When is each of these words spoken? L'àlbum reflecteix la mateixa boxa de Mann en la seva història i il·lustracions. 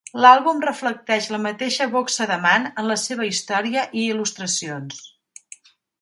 L'àlbum 0.23 0.61
reflecteix 0.67 1.27
la 1.33 1.39
mateixa 1.43 1.87
boxa 1.91 2.27
de 2.31 2.37
Mann 2.47 2.67
en 2.71 2.89
la 2.93 2.97
seva 3.03 3.27
història 3.29 3.85
i 4.01 4.07
il·lustracions. 4.15 5.03